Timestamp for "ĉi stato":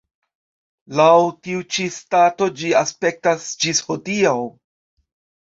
1.77-2.49